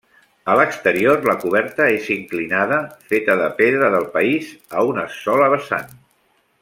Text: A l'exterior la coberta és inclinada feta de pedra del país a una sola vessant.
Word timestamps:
A 0.51 0.53
l'exterior 0.59 1.27
la 1.29 1.35
coberta 1.43 1.85
és 1.97 2.07
inclinada 2.15 2.79
feta 3.11 3.37
de 3.43 3.51
pedra 3.63 3.93
del 3.97 4.09
país 4.17 4.49
a 4.81 4.87
una 4.95 5.05
sola 5.19 5.53
vessant. 5.59 5.95